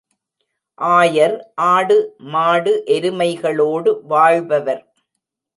ஆயர் 0.79 1.35
ஆடு, 1.67 1.97
மாடு, 2.33 2.73
எருமைகளோடு 2.87 3.93
வாழ்பவர். 4.07 4.83